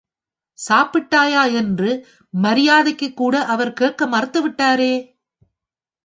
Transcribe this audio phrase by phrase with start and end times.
[0.59, 1.89] சாப்பிட்டாயா என்று
[2.33, 4.93] மரியாதைக்குக்கூட அவர் கேட்க மறுத்துவிட்டாரே!